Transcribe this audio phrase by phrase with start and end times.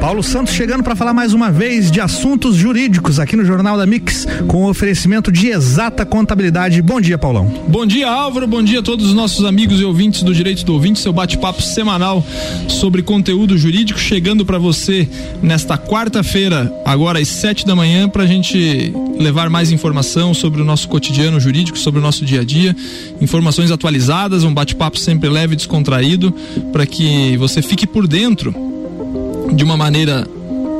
[0.00, 3.84] Paulo Santos chegando para falar mais uma vez de assuntos jurídicos aqui no Jornal da
[3.84, 6.80] Mix, com oferecimento de exata contabilidade.
[6.80, 7.52] Bom dia, Paulão.
[7.68, 8.46] Bom dia, Álvaro.
[8.46, 11.60] Bom dia a todos os nossos amigos e ouvintes do Direito do Ouvinte, seu bate-papo
[11.60, 12.24] semanal
[12.66, 15.06] sobre conteúdo jurídico, chegando para você
[15.42, 20.64] nesta quarta-feira, agora às sete da manhã, para a gente levar mais informação sobre o
[20.64, 22.74] nosso cotidiano jurídico, sobre o nosso dia a dia,
[23.20, 26.34] informações atualizadas, um bate-papo sempre leve e descontraído,
[26.72, 28.79] para que você fique por dentro
[29.52, 30.26] de uma maneira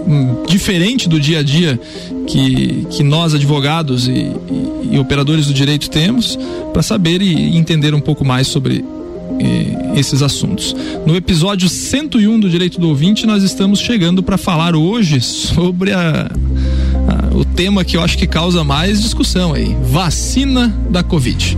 [0.07, 1.81] hum, diferente do dia a dia
[2.27, 6.39] que, que nós advogados e, e, e operadores do direito temos
[6.73, 8.85] para saber e entender um pouco mais sobre
[9.41, 10.75] eh, esses assuntos.
[11.07, 16.31] No episódio 101 do Direito do Ouvinte, nós estamos chegando para falar hoje sobre a,
[16.31, 21.57] a, o tema que eu acho que causa mais discussão aí: vacina da Covid.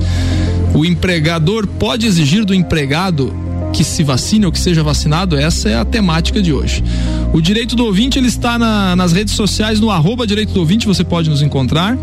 [0.74, 3.41] O empregador pode exigir do empregado
[3.72, 6.84] que se vacine ou que seja vacinado, essa é a temática de hoje.
[7.32, 10.86] O direito do ouvinte ele está na, nas redes sociais no arroba direito do ouvinte,
[10.86, 11.96] você pode nos encontrar.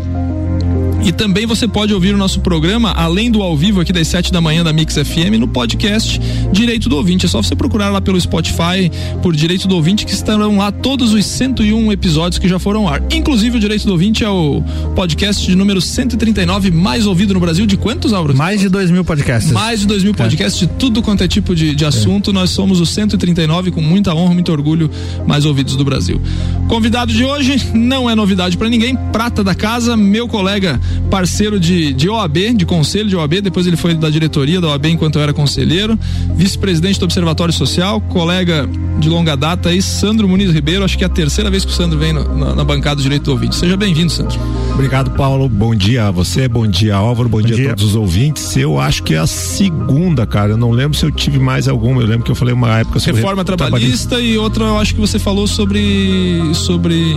[1.02, 4.30] E também você pode ouvir o nosso programa, além do ao vivo aqui das 7
[4.30, 6.20] da manhã da Mix FM, no podcast
[6.52, 7.24] Direito do Ouvinte.
[7.24, 8.90] É só você procurar lá pelo Spotify
[9.22, 12.94] por Direito do Ouvinte, que estarão lá todos os 101 episódios que já foram ao
[12.94, 13.02] ar.
[13.10, 14.62] Inclusive, o Direito do Ouvinte é o
[14.94, 17.64] podcast de número 139 mais ouvido no Brasil.
[17.64, 18.36] De quantos, Álvaro?
[18.36, 19.52] Mais de 2 mil podcasts.
[19.52, 20.16] Mais de 2 mil é.
[20.16, 20.66] podcasts é.
[20.66, 22.30] de tudo quanto é tipo de, de assunto.
[22.30, 22.34] É.
[22.34, 24.90] Nós somos o 139 com muita honra, muito orgulho,
[25.26, 26.20] mais ouvidos do Brasil.
[26.68, 30.78] Convidado de hoje não é novidade para ninguém, prata da casa, meu colega
[31.10, 34.86] parceiro de, de OAB, de conselho de OAB, depois ele foi da diretoria da OAB
[34.86, 35.98] enquanto eu era conselheiro,
[36.34, 41.06] vice-presidente do Observatório Social, colega de longa data aí, Sandro Muniz Ribeiro, acho que é
[41.06, 43.56] a terceira vez que o Sandro vem no, na, na, bancada do Direito do Ouvinte.
[43.56, 44.38] Seja bem-vindo, Sandro.
[44.74, 45.48] Obrigado, Paulo.
[45.48, 48.56] Bom dia a você, bom dia, Álvaro, bom, bom dia, dia, a todos os ouvintes.
[48.56, 50.52] Eu acho que é a segunda, cara.
[50.52, 52.02] Eu não lembro se eu tive mais alguma.
[52.02, 54.20] Eu lembro que eu falei uma época sobre reforma trabalhista, trabalhista.
[54.20, 57.14] e outra, eu acho que você falou sobre sobre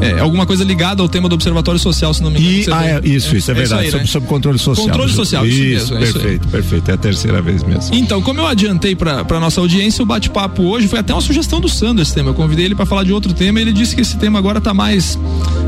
[0.00, 2.52] é, alguma coisa ligada ao tema do Observatório Social, se não me engano.
[2.52, 3.84] E, ah, é, isso, isso é, é verdade.
[3.84, 4.26] Aí, sobre, né?
[4.28, 4.86] controle social.
[4.86, 5.96] Controle social, isso, isso mesmo.
[5.96, 6.90] É perfeito, isso perfeito.
[6.90, 7.94] É a terceira vez mesmo.
[7.94, 11.68] Então, como eu adiantei para nossa audiência, o bate-papo hoje foi até uma sugestão do
[11.68, 12.30] Sandro esse tema.
[12.30, 14.60] Eu convidei ele para falar de outro tema e ele disse que esse tema agora
[14.60, 15.18] tá mais.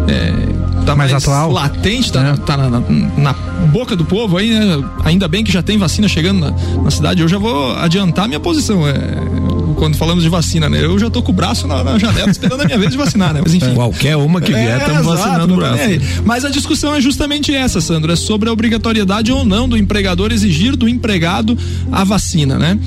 [0.09, 0.33] É,
[0.85, 1.53] tá mais, mais, atual.
[1.53, 2.37] latente, tá, é.
[2.37, 2.83] tá na, na,
[3.17, 3.33] na,
[3.67, 4.83] boca do povo aí, né?
[5.05, 6.51] Ainda bem que já tem vacina chegando na,
[6.83, 7.23] na cidade.
[7.23, 8.87] Eu já vou adiantar minha posição.
[8.87, 8.93] É,
[9.83, 10.79] quando falamos de vacina, né?
[10.85, 13.35] Eu já tô com o braço na, na janela esperando a minha vez de vacinar,
[13.35, 13.41] né?
[13.43, 13.75] Mas enfim.
[13.75, 15.83] Qualquer uma que vier, estamos é, vacinando o braço.
[15.83, 15.99] É.
[16.25, 20.31] Mas a discussão é justamente essa, Sandro, é sobre a obrigatoriedade ou não do empregador
[20.31, 21.59] exigir do empregado
[21.91, 22.79] a vacina, né?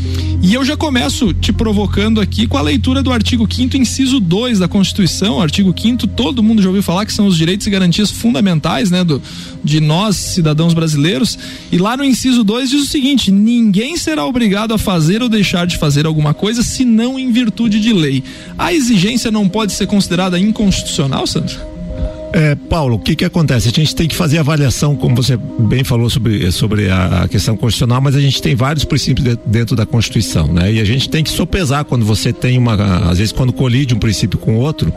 [0.42, 4.60] E eu já começo te provocando aqui com a leitura do artigo 5 inciso 2
[4.60, 8.12] da Constituição, artigo 5 todo mundo já ouviu falar que são os direitos e garantias
[8.12, 9.22] fundamentais, né, do,
[9.64, 11.38] de nós, cidadãos brasileiros.
[11.72, 15.66] E lá no inciso 2 diz o seguinte: ninguém será obrigado a fazer ou deixar
[15.66, 18.24] de fazer alguma coisa se não em virtude de lei.
[18.58, 21.75] A exigência não pode ser considerada inconstitucional, Sandro?
[22.36, 23.70] É, Paulo, o que que acontece?
[23.70, 28.02] A gente tem que fazer avaliação, como você bem falou sobre, sobre a, questão constitucional,
[28.02, 30.74] mas a gente tem vários princípios de, dentro da Constituição, né?
[30.74, 32.74] E a gente tem que sopesar quando você tem uma,
[33.10, 34.92] às vezes quando colide um princípio com outro.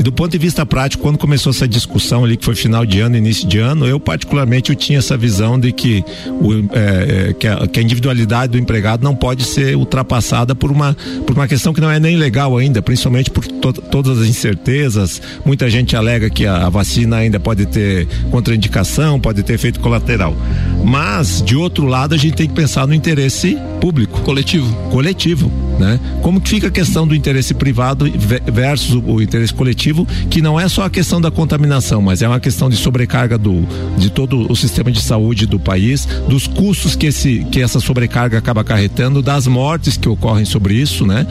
[0.00, 2.98] E do ponto de vista prático, quando começou essa discussão ali, que foi final de
[2.98, 7.32] ano, início de ano, eu particularmente eu tinha essa visão de que, o, é, é,
[7.34, 11.46] que, a, que a individualidade do empregado não pode ser ultrapassada por uma, por uma
[11.46, 15.22] questão que não é nem legal ainda, principalmente por to, todas as incertezas.
[15.44, 20.34] Muita gente alega que a, a vacina ainda pode ter contraindicação, pode ter efeito colateral.
[20.82, 24.20] Mas, de outro lado, a gente tem que pensar no interesse público.
[24.22, 24.74] Coletivo.
[24.90, 25.98] Coletivo, né?
[26.22, 28.04] Como que fica a questão do interesse privado
[28.52, 32.38] versus o interesse coletivo, que não é só a questão da contaminação, mas é uma
[32.38, 37.06] questão de sobrecarga do, de todo o sistema de saúde do país, dos custos que,
[37.06, 41.26] esse, que essa sobrecarga acaba acarretando, das mortes que ocorrem sobre isso, né?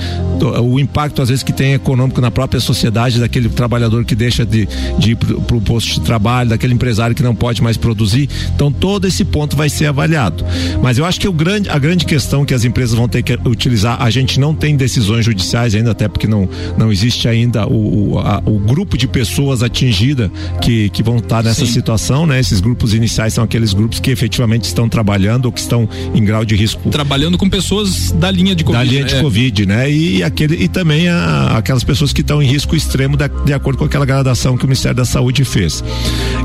[0.64, 4.68] O impacto, às vezes, que tem econômico na própria sociedade, daquele trabalhador que deixa de,
[4.98, 8.28] de ir para o posto de trabalho, daquele empresário que não pode mais produzir.
[8.56, 10.44] Então todo esse ponto vai ser avaliado.
[10.82, 13.38] Mas eu acho que o grande, a grande questão que as empresas vão ter que
[13.46, 18.14] utilizar, a gente não tem decisões judiciais ainda, até porque não, não existe ainda o,
[18.14, 20.32] o, a, o grupo de pessoas atingida
[20.62, 21.72] que, que vão estar nessa Sim.
[21.72, 22.40] situação, né?
[22.40, 26.46] Esses grupos iniciais são aqueles grupos que efetivamente estão trabalhando ou que estão em grau
[26.46, 26.90] de risco.
[26.90, 28.86] Trabalhando com pessoas da linha de Covid.
[28.86, 29.22] Da linha de é.
[29.22, 29.92] Covid, né?
[29.92, 33.78] E, aquele, e também a, aquelas pessoas que estão em risco extremo da, de acordo
[33.78, 35.84] com aquela gradação que o Ministério da Saúde fez.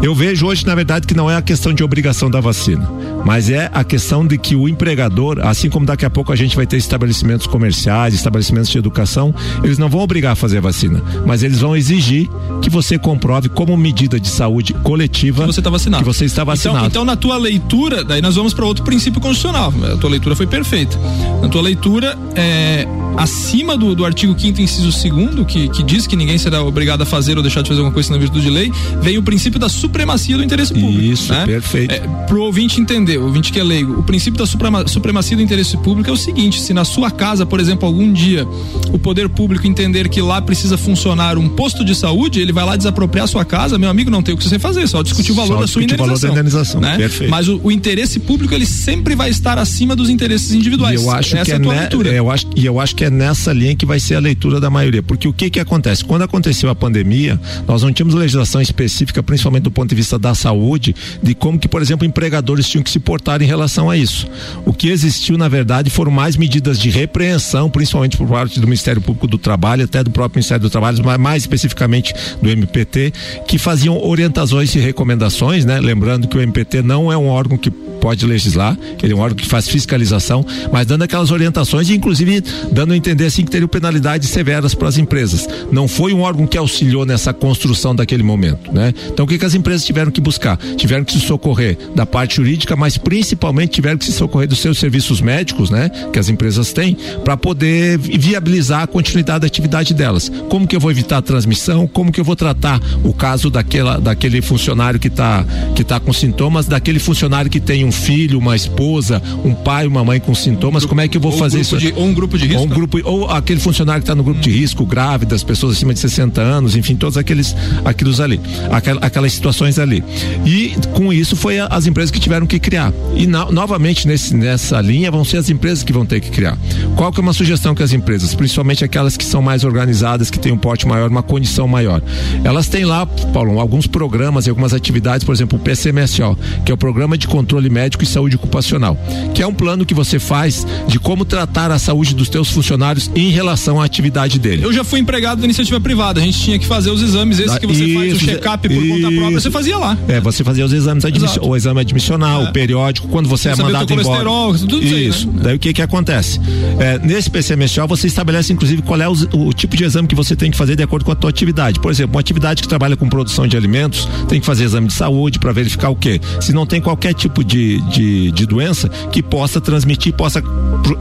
[0.03, 2.91] Eu vejo hoje, na verdade, que não é a questão de obrigação da vacina,
[3.25, 6.57] mas é a questão de que o empregador, assim como daqui a pouco a gente
[6.57, 7.84] vai ter estabelecimentos comerciais,
[8.15, 12.29] estabelecimentos de educação, eles não vão obrigar a fazer a vacina, mas eles vão exigir
[12.61, 16.03] que você comprove como medida de saúde coletiva que você está vacinado.
[16.03, 16.79] Que você está então, vacinado.
[16.79, 19.73] Então, então na tua leitura, daí nós vamos para outro princípio constitucional.
[19.93, 20.99] A tua leitura foi perfeita.
[21.43, 22.87] Na tua leitura, é,
[23.17, 27.07] acima do, do artigo 5 inciso 2 que, que diz que ninguém será obrigado a
[27.07, 29.69] fazer ou deixar de fazer alguma coisa na virtude de lei, vem o princípio da
[29.69, 31.01] supremacia do interesse público.
[31.01, 31.47] Isso, né?
[31.47, 31.95] perfeito.
[31.95, 35.43] É, pro ouvinte entender, o ouvinte que é leigo, o princípio da suprema, supremacia do
[35.43, 38.47] interesse público é o seguinte: se na sua casa, por exemplo, algum dia
[38.93, 42.77] o poder público entender que lá precisa funcionar um posto de saúde, ele vai lá
[42.77, 45.35] desapropriar a sua casa, meu amigo, não tem o que você fazer, só discutir o
[45.35, 46.15] valor só da sua indenização.
[46.15, 46.97] O valor da indenização né?
[46.97, 47.31] Perfeito.
[47.31, 51.01] Mas o, o, interesse público ele sempre vai estar acima dos interesses individuais.
[51.01, 52.09] E eu acho Essa que é, é a tua ne, leitura.
[52.11, 54.71] Eu acho, e eu acho que é nessa linha que vai ser a leitura da
[54.71, 56.05] maioria, porque o que que acontece?
[56.05, 60.35] Quando aconteceu a pandemia, nós não tínhamos legislação específica, principalmente do ponto de vista da
[60.35, 64.27] saúde, de como que, por exemplo, empregadores tinham que se portar em relação a isso.
[64.65, 69.01] O que existiu, na verdade, foram mais medidas de repreensão, principalmente por parte do Ministério
[69.01, 73.13] Público do Trabalho, até do próprio Ministério do Trabalho, mas mais especificamente do MPT,
[73.47, 75.81] que faziam orientações e recomendações, né?
[75.81, 77.71] Lembrando que o MPT não é um órgão que
[78.05, 82.43] pode legislar, ele é um órgão que faz fiscalização, mas dando aquelas orientações e inclusive
[82.71, 85.49] dando a entender assim que teriam penalidades severas para as empresas.
[85.73, 88.93] Não foi um órgão que auxiliou nessa construção daquele momento, né?
[89.09, 90.59] Então o que, que as empresas tiveram que buscar?
[90.77, 94.77] Tiveram que se socorrer da parte jurídica, mas principalmente tiveram que se socorrer dos seus
[94.79, 95.89] serviços médicos, né?
[96.13, 100.31] Que as empresas têm, para poder viabilizar a continuidade da atividade delas.
[100.51, 101.87] Como que eu vou evitar a transmissão?
[101.87, 105.43] Como que eu vou tratar o caso daquela, daquele funcionário que está
[105.75, 110.05] que tá com sintomas, daquele funcionário que tem um filho, uma esposa, um pai, uma
[110.05, 111.77] mãe com sintomas, como é que eu vou ou fazer isso?
[111.79, 112.61] De, ou um grupo de risco?
[112.61, 114.43] Ou, um grupo, ou aquele funcionário que está no grupo hum.
[114.43, 117.55] de risco, grávidas, pessoas acima de 60 anos, enfim, todos aqueles
[117.85, 120.03] aqueles ali, aquelas, aquelas situações ali.
[120.45, 122.93] E com isso foi a, as empresas que tiveram que criar.
[123.15, 126.59] E na, novamente nesse, nessa linha vão ser as empresas que vão ter que criar.
[126.97, 130.39] Qual que é uma sugestão que as empresas, principalmente aquelas que são mais organizadas, que
[130.39, 132.03] têm um porte maior, uma condição maior,
[132.43, 136.75] elas têm lá, Paulo, alguns programas e algumas atividades, por exemplo, o PCMSO, que é
[136.75, 138.97] o Programa de Controle Médico médico e saúde ocupacional,
[139.35, 143.11] que é um plano que você faz de como tratar a saúde dos teus funcionários
[143.15, 144.65] em relação à atividade dele.
[144.65, 147.61] Eu já fui empregado da iniciativa privada, a gente tinha que fazer os exames, esse
[147.61, 149.99] que você isso, faz o check-up por conta própria, você fazia lá.
[150.09, 151.05] É, você fazia os exames,
[151.43, 152.49] o exame admissional, é.
[152.49, 154.25] o periódico, quando você é mandado embora.
[154.59, 155.29] Tudo isso.
[155.29, 155.43] Aí, né?
[155.45, 156.41] Daí o que que acontece?
[156.79, 160.35] É, nesse PCMSO você estabelece inclusive qual é o, o tipo de exame que você
[160.35, 161.79] tem que fazer de acordo com a tua atividade.
[161.81, 164.95] Por exemplo, uma atividade que trabalha com produção de alimentos, tem que fazer exame de
[164.95, 166.21] saúde para verificar o quê?
[166.41, 170.43] Se não tem qualquer tipo de de, de, doença que possa transmitir, possa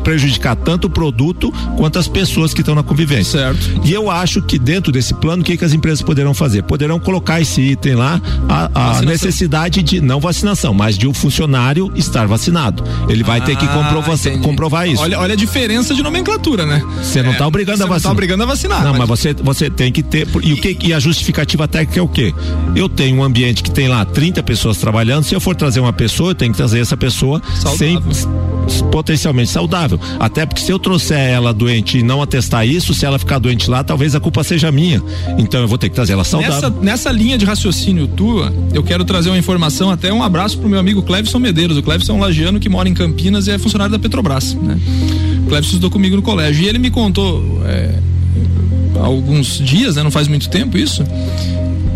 [0.04, 3.40] prejudicar tanto o produto quanto as pessoas que estão na convivência.
[3.40, 3.82] Certo.
[3.84, 6.64] E eu acho que dentro desse plano, o que, que as empresas poderão fazer?
[6.64, 11.14] Poderão colocar esse item lá, a, a necessidade de, não vacinação, mas de o um
[11.14, 12.84] funcionário estar vacinado.
[13.08, 15.02] Ele vai ah, ter que ah, comprovar, comprovar isso.
[15.02, 16.82] Olha, olha a diferença de nomenclatura, né?
[17.02, 18.00] Você não está é, obrigando a vacinar.
[18.00, 18.84] Você não tá obrigando a vacinar.
[18.84, 20.28] Não, mas, mas você, você tem que ter.
[20.42, 22.34] E, o que, e a justificativa técnica é o quê?
[22.76, 25.94] Eu tenho um ambiente que tem lá 30 pessoas trabalhando, se eu for trazer uma
[25.94, 27.42] pessoa, eu tenho que trazer essa pessoa
[27.78, 28.00] sem
[28.90, 30.00] potencialmente saudável.
[30.18, 33.70] Até porque se eu trouxer ela doente e não atestar isso, se ela ficar doente
[33.70, 35.04] lá, talvez a culpa seja minha.
[35.38, 36.56] Então eu vou ter que trazer ela saudável.
[36.56, 40.70] Nessa, nessa linha de raciocínio tua, eu quero trazer uma informação, até um abraço pro
[40.70, 41.76] meu amigo Clevson Medeiros.
[41.76, 44.54] O Clevson é um lagiano que mora em Campinas e é funcionário da Petrobras.
[44.54, 44.80] Né?
[45.46, 46.64] O Clevson estudou comigo no colégio.
[46.64, 48.00] E ele me contou é,
[48.96, 50.04] há alguns dias, né?
[50.04, 51.04] não faz muito tempo isso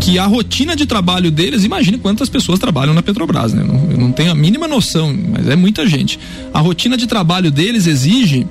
[0.00, 3.62] que a rotina de trabalho deles, imagine quantas pessoas trabalham na Petrobras, né?
[3.62, 6.18] Eu não, eu não tenho a mínima noção, mas é muita gente.
[6.52, 8.46] A rotina de trabalho deles exige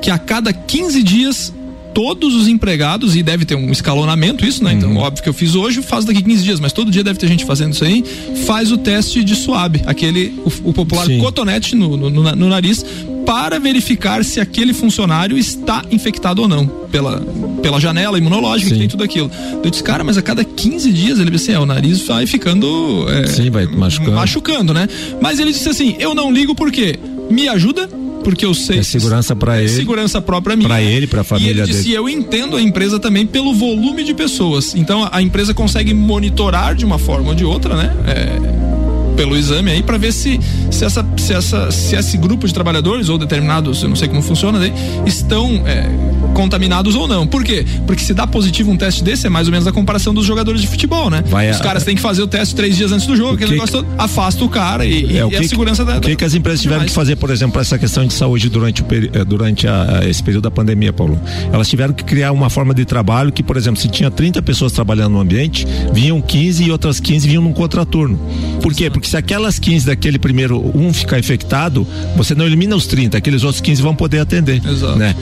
[0.00, 1.52] que a cada 15 dias
[1.94, 4.72] todos os empregados, e deve ter um escalonamento isso, né?
[4.72, 4.98] Então, uhum.
[4.98, 7.44] óbvio que eu fiz hoje, faço daqui 15 dias, mas todo dia deve ter gente
[7.44, 8.04] fazendo isso aí,
[8.44, 11.20] faz o teste de suave, aquele, o, o popular Sim.
[11.20, 12.84] cotonete no, no, no, no nariz,
[13.24, 17.20] para verificar se aquele funcionário está infectado ou não, pela,
[17.62, 18.74] pela janela imunológica Sim.
[18.74, 19.30] que tem tudo aquilo.
[19.62, 22.26] Eu disse, cara, mas a cada 15 dias ele disse assim, é, o nariz vai
[22.26, 23.06] ficando.
[23.08, 24.12] É, Sim, vai machucando.
[24.12, 24.88] Machucando, né?
[25.20, 26.98] Mas ele disse assim: eu não ligo porque
[27.30, 27.88] me ajuda,
[28.22, 28.78] porque eu sei.
[28.78, 29.68] É segurança para ele.
[29.68, 30.68] Segurança própria minha.
[30.68, 31.94] Para ele, para a família e ele disse, dele.
[31.94, 34.74] eu entendo a empresa também pelo volume de pessoas.
[34.74, 37.94] Então a empresa consegue monitorar de uma forma ou de outra, né?
[38.06, 38.73] É,
[39.16, 40.40] pelo exame aí para ver se,
[40.70, 44.22] se, essa, se, essa, se esse grupo de trabalhadores ou determinados, eu não sei como
[44.22, 44.72] funciona, né,
[45.06, 45.88] estão é,
[46.34, 47.26] contaminados ou não.
[47.26, 47.64] Por quê?
[47.86, 50.60] Porque se dá positivo um teste desse, é mais ou menos a comparação dos jogadores
[50.60, 51.24] de futebol, né?
[51.26, 51.62] Vai Os a...
[51.62, 53.54] caras têm que fazer o teste três dias antes do jogo, aquele que...
[53.54, 55.96] negócio todo, afasta o cara e, é, o que, e a segurança da.
[55.96, 58.82] O que, que as empresas tiveram que fazer, por exemplo, essa questão de saúde durante,
[58.82, 61.18] o, eh, durante a, esse período da pandemia, Paulo?
[61.52, 64.72] Elas tiveram que criar uma forma de trabalho que, por exemplo, se tinha 30 pessoas
[64.72, 68.18] trabalhando no ambiente, vinham 15 e outras 15 vinham num contraturno.
[68.60, 68.90] Por quê?
[68.90, 71.86] Porque se aquelas 15 daquele primeiro um ficar infectado,
[72.16, 74.60] você não elimina os 30, aqueles outros 15 vão poder atender.
[74.66, 74.98] Exato.
[74.98, 75.14] Né?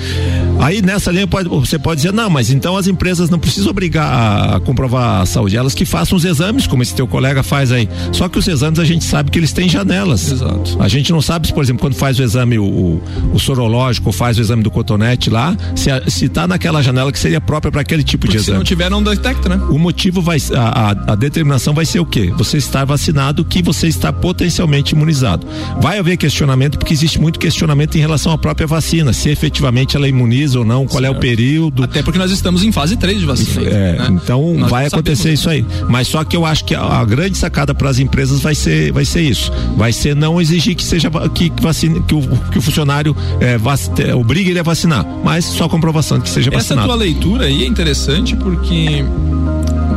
[0.61, 4.55] Aí nessa linha pode, você pode dizer, não, mas então as empresas não precisam obrigar
[4.55, 7.89] a comprovar a saúde, elas que façam os exames, como esse teu colega faz aí.
[8.13, 10.31] Só que os exames a gente sabe que eles têm janelas.
[10.31, 10.77] Exato.
[10.79, 14.13] A gente não sabe se, por exemplo, quando faz o exame, o, o, o sorológico,
[14.13, 17.73] faz o exame do cotonete lá, se, a, se tá naquela janela que seria própria
[17.73, 18.57] para aquele tipo Porque de exame.
[18.57, 19.61] Se não tiver, não detecta, né?
[19.69, 22.33] O motivo vai, a, a, a determinação vai ser o quê?
[22.37, 25.47] Você está vacinado, que você está potencialmente imunizado.
[25.81, 30.09] Vai haver questionamento, porque existe muito questionamento em relação à própria vacina, se efetivamente ela
[30.09, 31.15] imuniza ou não, qual certo.
[31.15, 31.85] é o período.
[31.85, 33.67] Até porque nós estamos em fase 3 de vacina.
[33.67, 34.09] É, né?
[34.11, 35.65] então nós vai acontecer isso aí.
[35.89, 38.93] Mas só que eu acho que a, a grande sacada para as empresas vai ser,
[38.93, 39.53] vai ser isso.
[39.77, 43.57] Vai ser não exigir que seja que, que vacine, que o, que o funcionário é,
[43.59, 43.81] vac,
[44.15, 46.89] obrigue ele a vacinar, mas só comprovação de que seja vacinado.
[46.89, 49.05] Essa tua leitura aí é interessante porque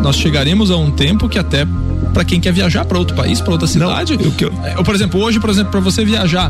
[0.02, 1.66] nós chegaremos a um tempo que até
[2.16, 4.16] para quem quer viajar para outro país, para outra cidade.
[4.16, 4.84] Não, eu, eu...
[4.86, 6.50] Por exemplo, hoje, por exemplo, para você viajar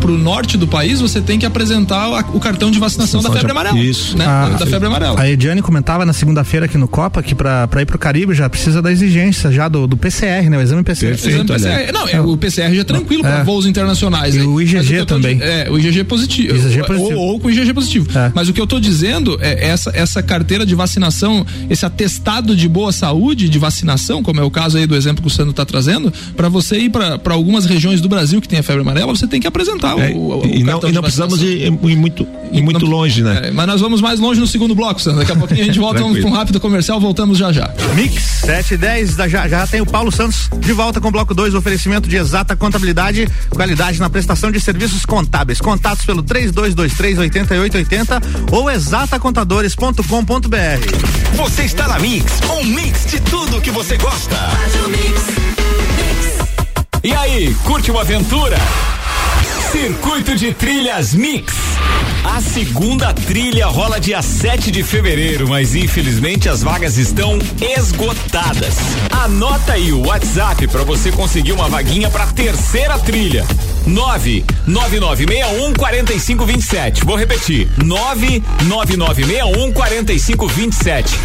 [0.00, 3.50] para o norte do país, você tem que apresentar o cartão de vacinação da febre
[3.50, 3.76] amarela.
[3.76, 4.16] Isso.
[4.16, 4.24] Né?
[4.24, 5.20] A, da febre amarela.
[5.20, 8.48] A Ediane comentava na segunda-feira aqui no Copa que para ir para o Caribe já
[8.48, 10.56] precisa da exigência já do, do PCR, né?
[10.56, 11.08] O exame PCR.
[11.08, 11.92] Perfeito, exame PCR.
[11.92, 13.42] Não, é, o PCR já é tranquilo para é.
[13.42, 14.36] voos internacionais.
[14.36, 14.44] E né?
[14.44, 15.40] o IgG também.
[15.42, 16.54] é, o IgG positivo.
[16.56, 17.18] IgG positivo.
[17.18, 18.06] Ou, ou, com IgG positivo.
[18.16, 18.30] É.
[18.32, 22.68] Mas o que eu estou dizendo é essa, essa carteira de vacinação, esse atestado de
[22.68, 25.64] boa saúde de vacinação, como é o caso aí do exemplo que o Sandro está
[25.64, 29.26] trazendo para você ir para algumas regiões do Brasil que tem a febre amarela, você
[29.26, 32.62] tem que apresentar é, o, o, E não, e não precisamos ir, ir, muito, ir
[32.62, 33.42] muito não, longe, né?
[33.44, 35.20] É, mas nós vamos mais longe no segundo bloco, Sandro.
[35.20, 37.72] Daqui a pouquinho a gente volta com um rápido comercial, voltamos já já.
[37.94, 42.08] Mix 710, já, já tem o Paulo Santos de volta com o bloco 2, oferecimento
[42.08, 45.60] de exata contabilidade, qualidade na prestação de serviços contábeis.
[45.60, 48.20] Contatos pelo 3223 8880
[48.52, 51.36] ou exatacontadores.com.br.
[51.36, 54.36] Você está na Mix, um mix de tudo que você gosta.
[57.02, 58.56] E aí, curte uma aventura?
[59.72, 61.54] Circuito de Trilhas Mix.
[62.24, 68.76] A segunda trilha rola dia 7 de fevereiro, mas infelizmente as vagas estão esgotadas.
[69.10, 73.46] Anota aí o WhatsApp para você conseguir uma vaguinha para terceira trilha.
[73.86, 77.04] 99961 4527.
[77.04, 77.68] Vou repetir.
[77.84, 81.18] 99961 4527.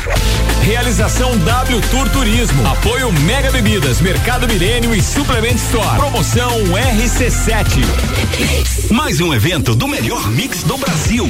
[0.64, 2.68] Realização W Tour Turismo.
[2.68, 5.98] Apoio Mega Bebidas, Mercado Milênio e Suplement Store.
[5.98, 7.84] Promoção RC7.
[8.92, 11.30] Mais um evento do melhor mix do Brasil.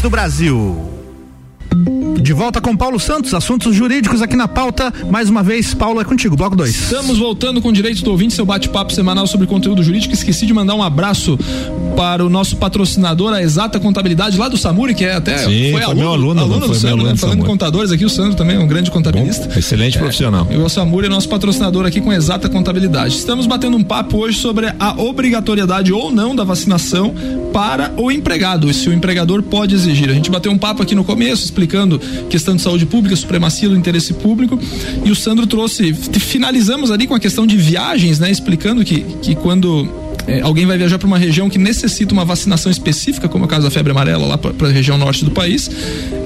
[0.01, 0.94] do Brasil.
[2.25, 4.91] De volta com Paulo Santos, assuntos jurídicos aqui na pauta.
[5.11, 6.73] Mais uma vez, Paulo, é contigo, bloco 2.
[6.73, 10.11] Estamos voltando com direitos do ouvinte, seu bate-papo semanal sobre conteúdo jurídico.
[10.11, 11.37] Esqueci de mandar um abraço
[11.95, 15.73] para o nosso patrocinador, a Exata Contabilidade, lá do Samuri, que é até Sim, foi,
[15.73, 17.13] foi aluno, meu aluno, aluno foi do meu Sandro, aluno né?
[17.13, 19.47] do Falando de contadores aqui, o Sandro também é um grande contabilista.
[19.47, 20.47] Bom, excelente profissional.
[20.49, 23.15] E o Samuri é nosso patrocinador aqui com Exata Contabilidade.
[23.15, 27.13] Estamos batendo um papo hoje sobre a obrigatoriedade ou não da vacinação
[27.53, 30.09] para o empregado, e se o empregador pode exigir.
[30.09, 33.75] A gente bateu um papo aqui no começo explicando questão de saúde pública, supremacia do
[33.75, 34.59] interesse público,
[35.03, 39.35] e o Sandro trouxe, finalizamos ali com a questão de viagens, né, explicando que que
[39.35, 39.89] quando
[40.27, 43.49] é, alguém vai viajar para uma região que necessita uma vacinação específica, como é o
[43.49, 45.69] caso da febre amarela lá para a região norte do país,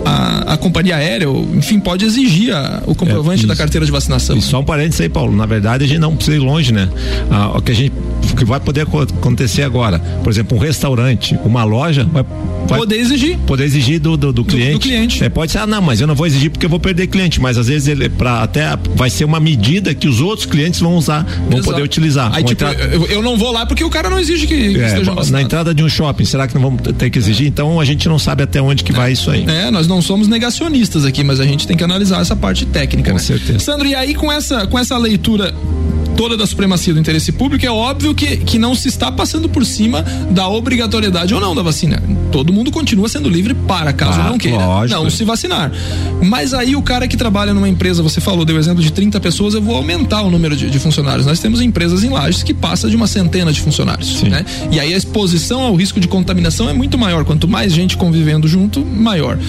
[0.05, 3.91] a, a companhia aérea, ou, enfim, pode exigir a- o comprovante É, da carteira de
[3.91, 4.37] vacinação.
[4.37, 5.35] E só um parênteses aí, Paulo.
[5.35, 6.89] Na verdade, a gente não precisa ir longe, né?
[7.29, 7.93] Ah, o que a gente
[8.31, 12.23] o que vai poder aco- acontecer agora, por exemplo, um restaurante, uma loja, vai,
[12.67, 13.37] vai Poder exigir.
[13.39, 14.73] poder exigir do, do, do cliente.
[14.73, 15.23] do cliente.
[15.23, 17.41] É, pode ser, ah, não, mas eu não vou exigir porque eu vou perder cliente.
[17.41, 20.95] Mas às vezes ele pra, até vai ser uma medida que os outros clientes vão
[20.95, 21.63] usar, vão Exato.
[21.63, 22.31] poder utilizar.
[22.33, 24.79] Aí, tipo, entrar- eu, eu não vou lá porque o cara não exige que, que
[24.79, 25.43] é, esteja na vacinado.
[25.43, 27.47] entrada de um shopping, será que não vamos ter que exigir?
[27.47, 29.45] Então a gente não sabe até onde que vai isso aí.
[29.47, 33.11] É, nós não somos negacionistas aqui, mas a gente tem que analisar essa parte técnica,
[33.11, 33.23] Com né?
[33.23, 33.59] certeza.
[33.59, 35.53] Sandro, e aí com essa, com essa leitura
[36.19, 39.65] toda da supremacia do interesse público, é óbvio que, que não se está passando por
[39.65, 42.03] cima da obrigatoriedade ou não da vacina.
[42.29, 45.01] Todo mundo continua sendo livre para caso Ah, não queira lógico.
[45.01, 45.71] não se vacinar.
[46.21, 49.53] Mas aí o cara que trabalha numa empresa, você falou, deu exemplo de 30 pessoas,
[49.53, 51.25] eu vou aumentar o número de, de funcionários.
[51.25, 54.45] Nós temos empresas em lajes que passa de uma centena de funcionários, né?
[54.73, 57.23] E aí a exposição ao risco de contaminação é muito maior.
[57.23, 59.39] Quanto mais gente convivendo junto, maior.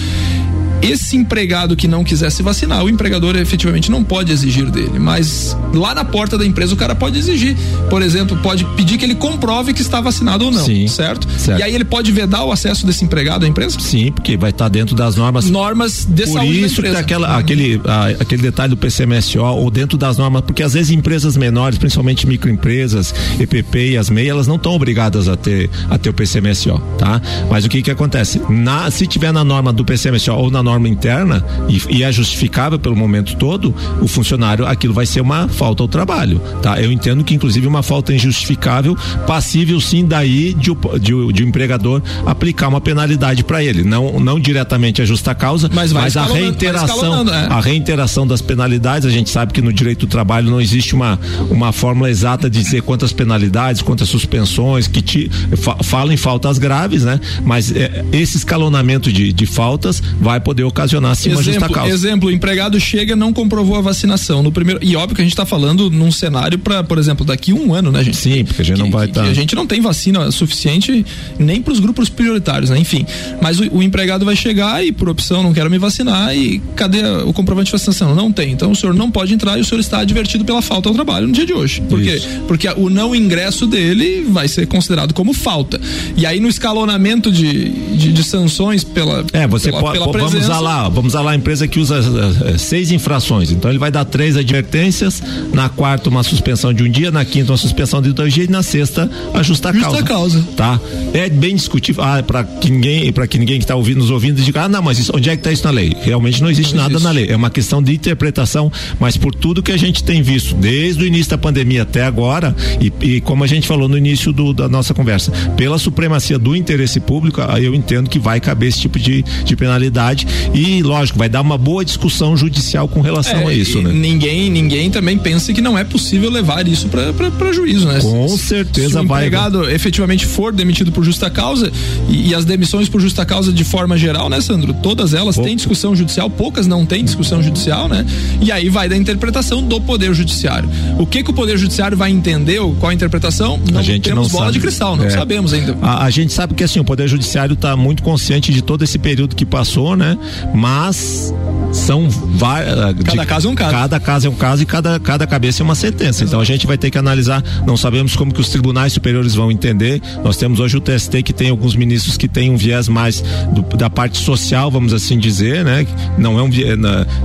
[0.81, 5.55] Esse empregado que não quiser se vacinar, o empregador efetivamente não pode exigir dele, mas
[5.73, 7.55] lá na porta da empresa o cara pode exigir.
[7.89, 11.27] Por exemplo, pode pedir que ele comprove que está vacinado ou não, Sim, certo?
[11.37, 11.59] certo.
[11.59, 13.79] E aí ele pode vedar o acesso desse empregado à empresa?
[13.79, 16.99] Sim, porque vai estar dentro das normas Normas de Por saúde da isso que empresa.
[16.99, 21.37] aquela, aquele, a- aquele detalhe do PCMSO ou dentro das normas, porque às vezes empresas
[21.37, 26.09] menores, principalmente microempresas, EPP e as MEI, elas não estão obrigadas a ter, a ter
[26.09, 27.21] o PCMSO, tá?
[27.49, 28.41] Mas o que que acontece?
[28.49, 32.77] Na, se tiver na norma do PCMSO ou na norma interna e, e é justificável
[32.79, 36.79] pelo momento todo, o funcionário, aquilo vai ser uma falta ao trabalho, tá?
[36.81, 38.95] Eu entendo que inclusive uma falta injustificável,
[39.27, 44.19] passível sim daí de, o- de, de o empregador aplicar uma penalidade para ele, não,
[44.19, 47.47] não diretamente a justa causa, Mas vai a escalonando, é.
[47.47, 51.19] a reiteração das penalidades, a gente sabe que no direito do trabalho não existe uma,
[51.49, 56.57] uma fórmula exata de dizer quantas penalidades, quantas suspensões, que te, fa, fala em faltas
[56.57, 57.19] graves, né?
[57.45, 61.93] Mas é, esse escalonamento de, de faltas vai poder ocasionar sim uma justa causa.
[61.93, 65.33] exemplo, o empregado chega não comprovou a vacinação no primeiro e óbvio que a gente
[65.33, 68.17] está falando num cenário para, por exemplo, daqui um ano, né, gente?
[68.17, 69.23] Sim, porque a gente Que- não vai estar.
[69.23, 71.05] que A gente não tem vacina suficiente
[71.39, 72.77] nem para os grupos prioritários, né?
[72.79, 73.05] Enfim,
[73.41, 77.01] mas o, o empregado vai chegar e por opção não quero me vacinar e cadê
[77.25, 78.13] o comprovante de vacinação?
[78.15, 78.51] Não tem.
[78.51, 81.27] Então o senhor não pode entrar e o senhor está advertido pela falta ao trabalho
[81.27, 81.81] no dia de hoje.
[81.81, 82.21] Por quê?
[82.47, 85.79] Porque o não ingresso dele vai ser considerado como falta.
[86.17, 89.93] E aí no escalonamento de, de, de sanções pela É, você pela, pode.
[89.99, 92.91] pela vamos presença, usar lá, vamos usar lá a empresa que usa eh, eh, seis
[92.91, 93.51] infrações.
[93.51, 95.21] Então ele vai dar três advertências,
[95.53, 98.51] na quarta uma suspensão de um dia, na quinta uma suspensão de dois dias e
[98.51, 100.03] na sexta a justa Justa causa.
[100.03, 100.43] causa.
[100.55, 100.79] Tá?
[101.13, 102.03] É bem discutível.
[102.03, 104.81] Ah, para que ninguém, para que ninguém que está ouvindo nos ouvindo diga, ah, não,
[104.81, 105.95] mas isso, onde é que está isso na lei?
[106.01, 107.03] Realmente não existe Não nada existe.
[107.05, 107.27] na lei.
[107.29, 111.07] É uma questão de interpretação, mas por tudo que a gente tem visto desde o
[111.07, 114.67] início da pandemia até agora e, e como a gente falou no início do- da
[114.67, 118.97] nossa conversa, pela supremacia do interesse público, aí eu entendo que vai caber esse tipo
[118.99, 123.53] de, de penalidade e, lógico, vai dar uma boa discussão judicial com relação É, a
[123.53, 123.91] isso, né?
[123.91, 127.99] Ninguém, ninguém também pensa que não é possível levar isso para juízo, né?
[128.01, 131.71] Com Se- certeza se o vai, empregado efetivamente for demitido por justa causa
[132.09, 134.73] e, e as demissões por justa causa de forma geral, né, Sandro?
[134.73, 138.05] Todas elas têm discussão judicial, poucas não têm discussão judicial, né?
[138.41, 140.69] E aí vai da interpretação do poder judiciário.
[140.99, 142.59] O que que o poder judiciário vai entender?
[142.79, 143.59] Qual a interpretação?
[143.71, 144.53] Não a gente temos não bola sabe.
[144.53, 145.09] de cristal, não É.
[145.09, 145.77] sabemos ainda.
[145.81, 148.97] A, a gente sabe que assim, o Poder Judiciário está muito consciente de todo esse
[148.99, 150.17] período que passou, né?
[150.53, 151.33] Mas
[151.71, 152.75] são várias.
[153.05, 153.71] Cada caso é um caso.
[153.71, 156.23] Cada caso é um caso e cada, cada cabeça é uma sentença.
[156.23, 157.43] Então a gente vai ter que analisar.
[157.65, 160.01] Não sabemos como que os tribunais superiores vão entender.
[160.23, 163.61] Nós temos hoje o TST que tem alguns ministros que têm um viés mais do-
[163.77, 165.85] da parte social, vamos assim dizer, né?
[166.17, 166.49] Não é um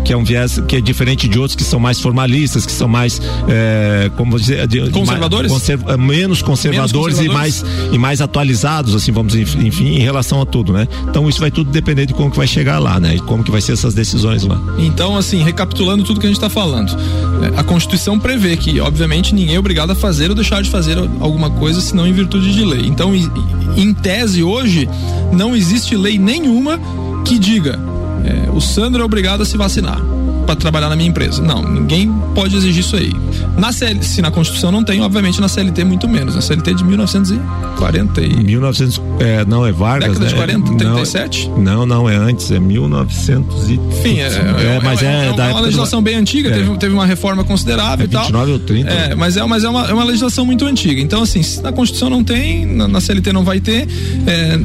[0.04, 2.88] que é um viés que é diferente de outros que são mais formalistas, que são
[2.88, 5.50] mais, é, como dizer, de- Conservadores?
[5.50, 7.62] conserva- menos conservadores, e conservadores?
[7.62, 10.86] mais e mais atualizados, assim, vamos enfim, em relação a tudo, né?
[11.08, 13.16] Então isso vai tudo depender de como que vai chegar lá, né?
[13.16, 14.60] E como que vai ser essas decisões lá.
[14.78, 16.96] Então, assim, recapitulando tudo que a gente está falando,
[17.42, 20.98] é, a Constituição prevê que, obviamente, ninguém é obrigado a fazer ou deixar de fazer
[21.20, 22.86] alguma coisa senão em virtude de lei.
[22.86, 23.30] Então, em,
[23.76, 24.88] em tese, hoje,
[25.32, 26.78] não existe lei nenhuma
[27.24, 27.78] que diga
[28.24, 30.00] é, o Sandro é obrigado a se vacinar
[30.46, 31.42] para trabalhar na minha empresa.
[31.42, 33.12] Não, ninguém pode exigir isso aí.
[33.58, 36.34] Na CL, se na Constituição não tem, obviamente na CLT muito menos.
[36.34, 40.30] Na CLT é de 1940 e 1900, é, não é Vargas, década né?
[40.30, 41.50] de 40, 37?
[41.58, 45.58] Não, não, é antes, é 1900 e Enfim, é, é, mas é, é, da uma
[45.58, 46.52] do- legislação bem antiga, É.
[46.52, 48.22] teve, teve uma reforma considerável É e tal.
[48.24, 48.90] 29 ou 30.
[48.90, 51.00] É, mas é, mas é, uma, é uma legislação muito antiga.
[51.00, 53.86] Então, assim, se na Constituição não tem, na, na CLT não vai ter.
[54.26, 54.58] É,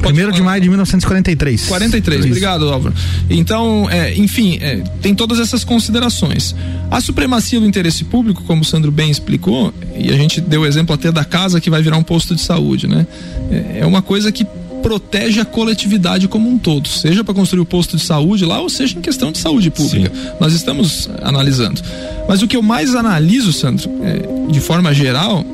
[0.00, 1.66] Primeiro de maio de 1943.
[1.66, 2.94] 43, obrigado, Álvaro.
[3.28, 6.54] Então, é, enfim, é, tem todas essas considerações.
[6.90, 10.66] A supremacia do interesse público, como o Sandro bem explicou, e a gente deu o
[10.66, 13.06] exemplo até da casa que vai virar um posto de saúde, né?
[13.50, 14.46] É, é uma coisa que
[14.82, 18.70] protege a coletividade como um todo, seja para construir o posto de saúde lá, ou
[18.70, 20.10] seja em questão de saúde pública.
[20.40, 21.82] Nós estamos analisando.
[22.26, 25.44] Mas o que eu mais analiso, Sandro, é, de forma geral,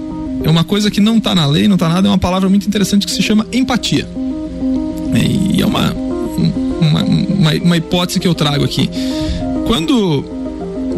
[0.45, 2.69] é uma coisa que não está na lei, não está nada, é uma palavra muito
[2.69, 4.07] interessante que se chama empatia.
[5.51, 8.89] E é uma, uma, uma, uma hipótese que eu trago aqui.
[9.67, 10.25] Quando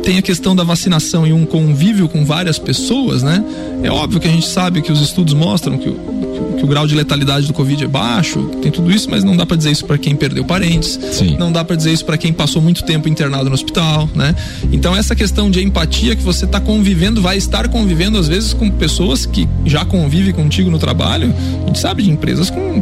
[0.02, 3.44] tem a questão da vacinação e um convívio com várias pessoas, né?
[3.82, 6.66] É óbvio que a gente sabe que os estudos mostram que o, que que o
[6.66, 9.70] grau de letalidade do Covid é baixo, tem tudo isso, mas não dá para dizer
[9.70, 11.36] isso para quem perdeu parentes, Sim.
[11.38, 14.34] não dá para dizer isso para quem passou muito tempo internado no hospital, né?
[14.72, 18.70] Então essa questão de empatia que você está convivendo, vai estar convivendo às vezes com
[18.70, 22.80] pessoas que já convivem contigo no trabalho, a gente sabe de empresas com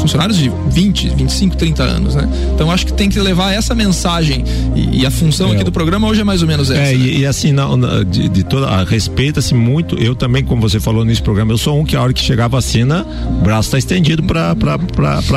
[0.00, 2.28] funcionários de 20, 25, 30 anos, né?
[2.54, 5.54] Então acho que tem que levar essa mensagem e, e a função É.
[5.54, 6.80] aqui do programa hoje é mais ou menos essa.
[6.80, 6.94] É, né?
[6.94, 11.22] e, e assim, não, de, de toda, respeita-se muito, eu também, como você falou nesse
[11.22, 14.22] programa, eu sou um que a hora que chegar a vacina, o braço está estendido
[14.22, 14.54] para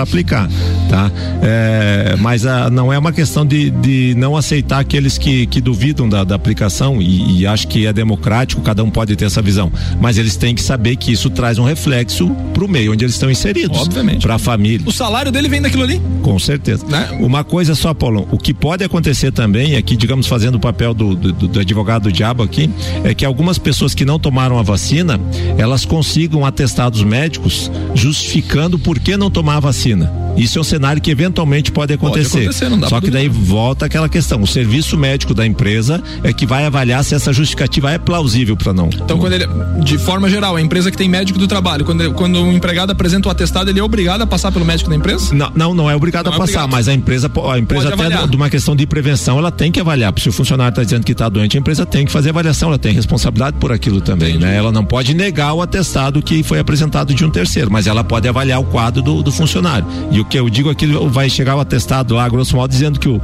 [0.02, 0.50] aplicar,
[0.90, 1.12] tá?
[1.42, 6.08] É, mas a, não é uma questão de, de não aceitar aqueles que, que duvidam
[6.08, 9.72] da, da aplicação e, e acho que é democrático, cada um pode ter essa visão,
[10.00, 13.16] mas eles têm que saber que isso traz um reflexo para o meio onde eles
[13.16, 13.80] estão inseridos.
[13.80, 14.22] Obviamente.
[14.22, 14.88] Para família.
[14.88, 16.00] O salário dele vem daquilo ali.
[16.22, 16.86] Com certeza.
[16.88, 17.18] Né?
[17.20, 21.16] Uma coisa só, Paulão, o que pode acontecer também, aqui, digamos, fazendo o papel do,
[21.16, 22.70] do, do advogado do diabo aqui,
[23.04, 25.20] é que algumas pessoas que não tomaram a vacina,
[25.58, 30.12] elas consigam atestados médicos justificando por que não tomar a vacina.
[30.38, 32.40] Isso é um cenário que eventualmente pode acontecer.
[32.40, 34.42] acontecer, não dá Só que daí volta aquela questão.
[34.42, 38.74] O serviço médico da empresa é que vai avaliar se essa justificativa é plausível para
[38.74, 38.90] não.
[38.94, 39.48] Então, quando ele,
[39.82, 42.92] de forma geral, a empresa que tem médico do trabalho, quando, ele- quando o empregado
[42.92, 45.34] apresenta o atestado, ele é obrigado a passar pelo médico da empresa?
[45.34, 46.72] Não, não, não é obrigado Não a é passar, obrigado.
[46.72, 49.80] mas a empresa, a empresa Pode até de uma questão de prevenção, ela tem que
[49.80, 50.14] avaliar.
[50.18, 52.78] Se o funcionário está dizendo que está doente, a empresa tem que fazer avaliação, ela
[52.78, 54.58] tem responsabilidade por aquilo também, né?
[54.58, 58.28] Ela não pode negar o atestado que foi apresentado de um terceiro, mas ela pode
[58.28, 59.88] avaliar o quadro do, do funcionário.
[60.12, 63.00] E o que eu digo é que vai chegar o atestado lá, grosso modo, dizendo
[63.00, 63.22] que o,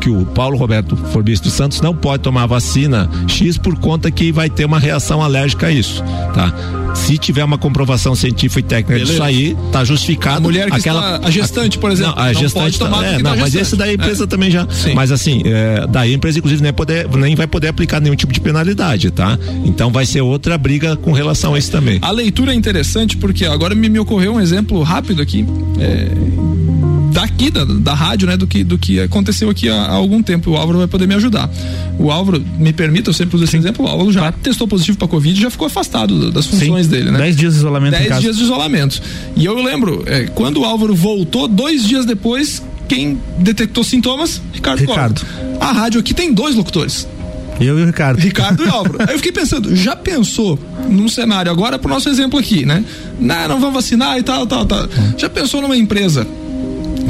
[0.00, 4.10] que o Paulo Roberto Forbis dos Santos não pode tomar a vacina X por conta
[4.10, 6.02] que vai ter uma reação alérgica a isso,
[6.34, 6.52] tá?
[6.94, 10.38] Se tiver uma comprovação científica e técnica disso aí, tá justificado.
[10.38, 13.06] A mulher que aquela, está- a gestante, por exemplo, Não, a não gestante pode tá-
[13.06, 14.26] é, não, mas esse daí a empresa É.
[14.26, 14.66] também já.
[14.68, 14.94] Sim.
[14.94, 18.32] Mas assim, é, daí a empresa inclusive nem, poder, nem vai poder aplicar nenhum tipo
[18.32, 19.38] de penalidade, tá?
[19.64, 21.98] Então vai ser outra briga com relação a isso também.
[22.02, 25.46] A leitura é interessante porque agora me, me ocorreu um exemplo rápido aqui.
[25.80, 26.08] é,
[27.18, 30.52] daqui da, da rádio, né, do que, do que aconteceu aqui há, há algum tempo.
[30.52, 31.50] O Álvaro vai poder me ajudar.
[31.98, 35.08] O Álvaro, me permita, eu sempre uso esse exemplo, o Álvaro já testou positivo para
[35.08, 37.18] Covid e já ficou afastado das funções dele, né?
[37.18, 38.20] 10 dias de isolamento em 10 casa.
[38.20, 39.02] dias de isolamento.
[39.36, 44.40] E eu lembro, é, quando o Álvaro voltou, dois dias depois, quem detectou sintomas?
[44.52, 44.80] Ricardo.
[44.80, 45.26] Ricardo.
[45.60, 47.08] A rádio aqui tem dois locutores.
[47.60, 48.20] Eu e o Ricardo.
[48.20, 48.98] Ricardo e Álvaro.
[49.00, 50.56] Aí eu fiquei pensando, já pensou
[50.88, 52.84] num cenário, agora pro nosso exemplo aqui, né?
[53.18, 54.88] Não, não vamos vacinar e tal, tal, tal.
[55.16, 56.24] Já pensou numa empresa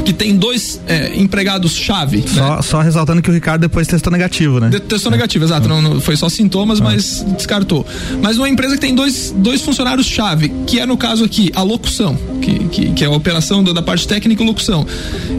[0.05, 2.17] que tem dois é, empregados-chave?
[2.17, 2.23] né?
[2.27, 4.69] Só, só ressaltando que o Ricardo depois testou negativo, né?
[4.69, 5.67] De- Testou negativo, exato.
[5.67, 7.85] Não, não- foi só sintomas, mas descartou.
[8.21, 12.17] Mas uma empresa que tem dois, dois funcionários-chave, que é no caso aqui, a locução,
[12.41, 14.85] que, que, que é a operação da, da parte técnica e locução.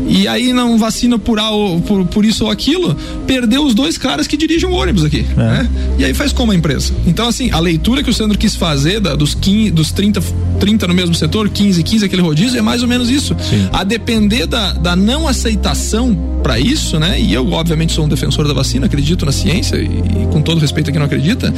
[0.09, 2.97] E aí não vacina por, A ou- por, por isso ou aquilo,
[3.27, 5.25] perdeu os dois caras que dirigem o ônibus aqui.
[5.37, 5.69] né?
[5.99, 6.93] E aí faz como a empresa?
[7.07, 10.23] Então, assim, a leitura que o Sandro quis fazer da- dos, 15, dos 30,
[10.59, 13.35] 30 no mesmo setor, 15, 15, aquele rodízio, é mais ou menos isso.
[13.73, 17.21] A depender da, da não aceitação para isso, né?
[17.21, 20.59] E eu, obviamente, sou um defensor da vacina, acredito na ciência e, e com todo
[20.61, 21.53] respeito a quem não acredita,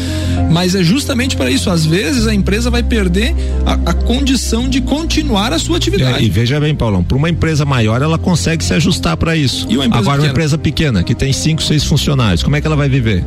[0.50, 1.70] mas é justamente para isso.
[1.70, 6.24] Às vezes a empresa vai perder a, a condição de continuar a sua É, atividade.
[6.24, 9.66] e veja bem, Paulão, para uma empresa maior ela consegue se ajustar para isso.
[9.68, 10.18] Uma Agora pequena?
[10.22, 13.24] uma empresa pequena que tem cinco, seis funcionários, como é que ela vai viver?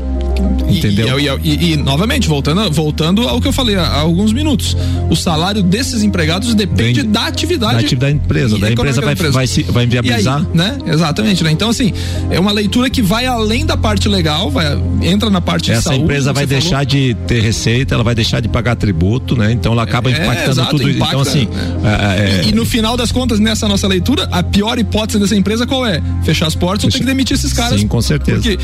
[0.67, 1.19] Entendeu?
[1.19, 4.75] E, e, e, novamente, voltando, voltando ao que eu falei há, alguns minutos.
[5.09, 7.73] O salário desses empregados depende Vem, da atividade.
[7.73, 8.57] Da atividade da empresa.
[8.57, 9.33] Da empresa vai, empresa.
[9.33, 10.39] Vai, vai, vai viabilizar.
[10.39, 10.77] Aí, né?
[10.87, 11.51] Exatamente, né?
[11.51, 11.93] Então, assim,
[12.29, 15.83] é uma leitura que vai além da parte legal, vai, entra na parte Essa de
[15.83, 15.97] saúde.
[15.97, 16.85] Essa empresa vai deixar falou.
[16.85, 19.51] de ter receita, ela vai deixar de pagar tributo, né?
[19.51, 21.03] Então ela acaba é, impactando exato, tudo isso.
[21.03, 21.47] Então, assim.
[21.83, 25.35] É, é, e, e, no final das contas, nessa nossa leitura, a pior hipótese dessa
[25.35, 26.01] empresa qual é?
[26.23, 27.79] Fechar as portas ou ter que demitir esses caras.
[27.79, 28.41] Sim, com certeza.
[28.41, 28.57] Porque,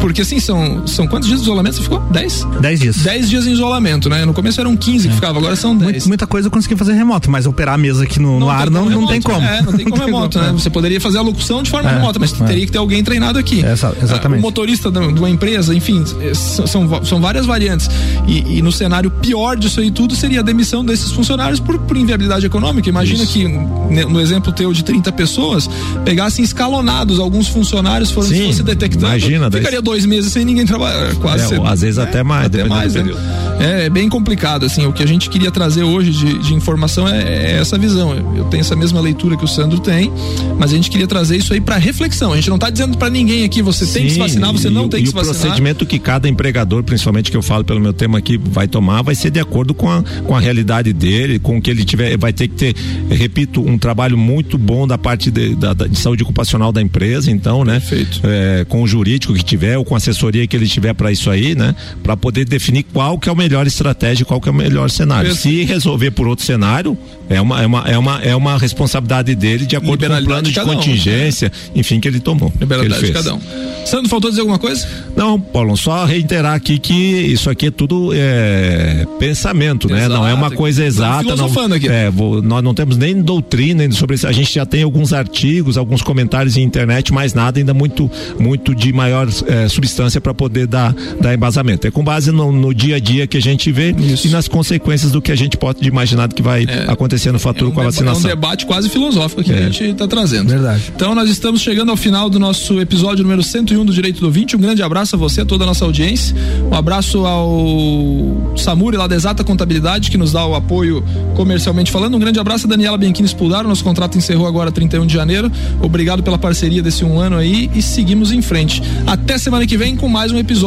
[0.00, 2.00] porque assim, são, são quantos dias de isolamento você ficou?
[2.10, 2.46] 10?
[2.60, 2.96] 10 dias.
[2.96, 4.24] 10 dias em isolamento, né?
[4.24, 5.08] No começo eram 15 é.
[5.08, 6.06] que ficava, agora são 10.
[6.06, 8.88] Muita coisa eu consegui fazer remoto, mas operar a mesa aqui no, no ar não,
[8.88, 9.44] não tem como.
[9.44, 10.52] É, não tem como remoto, né?
[10.52, 12.44] Você poderia fazer a locução de forma é, remota, mas é.
[12.44, 13.64] teria que ter alguém treinado aqui.
[13.64, 14.40] Essa, exatamente.
[14.40, 17.88] O motorista de uma empresa, enfim, são, são várias variantes.
[18.26, 21.96] E, e, no cenário pior disso aí tudo seria a demissão desses funcionários por, por
[21.96, 22.88] inviabilidade econômica.
[22.88, 23.32] Imagina Isso.
[23.32, 25.68] que, no exemplo teu de 30 pessoas,
[26.04, 29.06] pegassem escalonados alguns funcionários, foram, Sim, fosse detectado.
[29.06, 30.89] Imagina, ficaria dois meses sem ninguém trabalhar.
[31.20, 31.54] Quase.
[31.54, 32.46] É, às vezes é, até mais.
[32.46, 32.94] Até mais.
[32.94, 33.12] Né?
[33.60, 34.86] É, é, bem complicado, assim.
[34.86, 38.14] O que a gente queria trazer hoje de, de informação é, é, essa visão.
[38.34, 40.10] Eu tenho essa mesma leitura que o Sandro tem,
[40.58, 42.32] mas a gente queria trazer isso aí para reflexão.
[42.32, 44.70] A gente não está dizendo para ninguém aqui, você Sim, tem que se vacinar, você
[44.70, 45.36] não tem que se vacinar.
[45.36, 49.02] o procedimento que cada empregador, principalmente que eu falo pelo meu tema aqui, vai tomar,
[49.02, 52.16] vai ser de acordo com a, com a realidade dele, com o que ele tiver,
[52.16, 52.74] vai ter que ter,
[53.10, 57.62] repito, um trabalho muito bom da parte de, da, de saúde ocupacional da empresa, então,
[57.62, 57.74] né?
[57.74, 58.20] Perfeito.
[58.24, 61.30] É, com o jurídico que tiver, ou com a assessoria que ele tiver para isso
[61.30, 61.74] aí, né?
[62.02, 65.34] Para poder definir qual que é o melhor estratégia, qual que é o melhor cenário.
[65.34, 66.96] Se resolver por outro cenário,
[67.28, 70.48] é uma, é uma, é uma, é uma responsabilidade dele de acordo com o plano
[70.48, 71.72] de, de contingência, um, né?
[71.76, 72.52] enfim, que ele tomou.
[72.60, 73.40] Liberdade de cada um.
[73.86, 74.86] Sandro, faltou dizer alguma coisa?
[75.16, 80.00] Não, Paulo, só reiterar aqui que isso aqui é tudo é, pensamento, né?
[80.00, 80.14] Exato.
[80.14, 81.36] Não é uma coisa exata.
[81.36, 81.88] Não, aqui.
[81.88, 84.26] É, vou, nós não temos nem doutrina sobre isso.
[84.26, 88.74] A gente já tem alguns artigos, alguns comentários em internet, mas nada ainda muito, muito
[88.74, 91.86] de maior é, substância para poder dar embasamento.
[91.86, 94.26] É com base no, no, dia a dia que a gente vê isso.
[94.26, 97.66] e nas consequências do que a gente pode imaginar que vai é, acontecer no futuro
[97.66, 98.30] é um com a vacinação.
[98.30, 99.62] É um debate quase filosófico que a é.
[99.64, 100.48] gente está trazendo.
[100.48, 100.92] Verdade.
[100.94, 104.56] Então nós estamos chegando ao final do nosso episódio número 101 do Direito do Ouvinte.
[104.56, 106.34] Um grande abraço a você, a toda a nossa audiência.
[106.70, 111.02] Um abraço ao Samuri lá da Exata Contabilidade que nos dá o apoio
[111.34, 112.16] comercialmente falando.
[112.16, 113.68] Um grande abraço a Daniela Bianchini Spudaro.
[113.68, 115.50] Nosso contrato encerrou agora 31 de janeiro.
[115.82, 118.82] Obrigado pela parceria desse um ano aí e seguimos em frente.
[119.06, 120.59] Até semana que vem com mais um episódio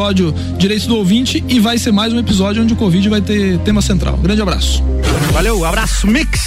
[0.57, 3.81] Direito do Ouvinte e vai ser mais um episódio onde o Covid vai ter tema
[3.81, 4.17] central.
[4.17, 4.83] Grande abraço.
[5.31, 6.39] Valeu, abraço Mix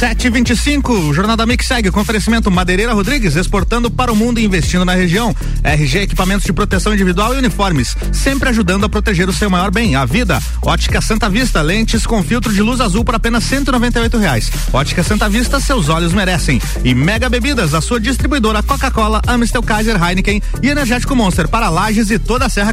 [0.00, 1.12] 725.
[1.12, 5.36] Jornada Mix segue com oferecimento Madeireira Rodrigues, exportando para o mundo e investindo na região.
[5.62, 9.94] RG Equipamentos de Proteção Individual e Uniformes, sempre ajudando a proteger o seu maior bem,
[9.96, 10.40] a vida.
[10.62, 14.50] Ótica Santa Vista, lentes com filtro de luz azul por apenas 198 reais.
[14.72, 16.62] Ótica Santa Vista, seus olhos merecem.
[16.82, 22.10] E Mega Bebidas, a sua distribuidora Coca-Cola, Amstel Kaiser, Heineken e Energético Monster para Lages
[22.10, 22.72] e toda a Serra